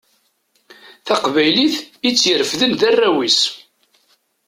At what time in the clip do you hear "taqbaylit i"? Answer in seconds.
1.05-2.09